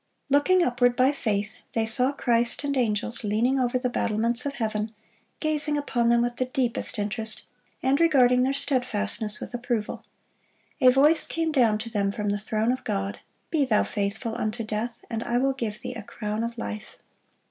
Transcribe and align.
Looking 0.31 0.63
upward 0.63 0.95
by 0.95 1.11
faith, 1.11 1.57
they 1.73 1.85
saw 1.85 2.11
Christ 2.11 2.63
and 2.63 2.75
angels 2.75 3.23
leaning 3.23 3.59
over 3.59 3.77
the 3.77 3.87
battlements 3.87 4.47
of 4.47 4.55
heaven, 4.55 4.95
gazing 5.39 5.77
upon 5.77 6.09
them 6.09 6.23
with 6.23 6.37
the 6.37 6.45
deepest 6.45 6.97
interest, 6.97 7.43
and 7.83 7.99
regarding 7.99 8.41
their 8.41 8.51
steadfastness 8.51 9.39
with 9.39 9.53
approval, 9.53 10.03
A 10.81 10.89
voice 10.89 11.27
came 11.27 11.51
down 11.51 11.77
to 11.77 11.89
them 11.91 12.09
from 12.11 12.29
the 12.29 12.39
throne 12.39 12.71
of 12.71 12.83
God, 12.83 13.19
"Be 13.51 13.63
thou 13.63 13.83
faithful 13.83 14.33
unto 14.35 14.63
death, 14.63 15.03
and 15.07 15.21
I 15.21 15.37
will 15.37 15.53
give 15.53 15.81
thee 15.81 15.93
a 15.93 16.01
crown 16.01 16.43
of 16.43 16.57
life." 16.57 16.97